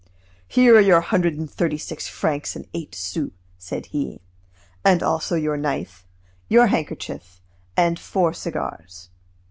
[0.47, 4.19] "Here are your hundred and thirty six francs and eight sous," said he,
[4.83, 6.07] "and also your knife,
[6.49, 7.39] your handkerchief,
[7.77, 9.11] and four cigars."